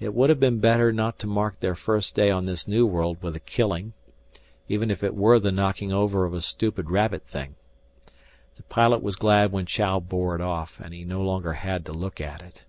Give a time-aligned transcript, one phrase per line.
[0.00, 3.22] It would have been better not to mark their first day on this new world
[3.22, 3.92] with a killing
[4.66, 7.54] even if it were the knocking over of a stupid rabbit thing.
[8.56, 11.92] The pilot was glad when Chou bore it off and he no longer had to
[11.92, 12.64] look at it.